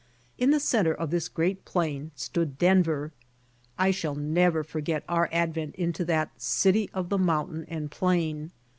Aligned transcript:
In 0.39 0.49
the 0.49 0.59
center 0.59 0.95
of 0.95 1.11
this 1.11 1.29
great 1.29 1.63
plain 1.63 2.09
stood 2.15 2.57
Denver. 2.57 3.11
I 3.77 3.91
shall 3.91 4.15
never 4.15 4.63
forget 4.63 5.03
our 5.07 5.29
advent 5.31 5.75
into 5.75 6.03
that 6.05 6.41
"City 6.41 6.89
of 6.91 7.09
the 7.09 7.19
Mountain 7.19 7.65
and 7.67 7.91
Plain." 7.91 8.49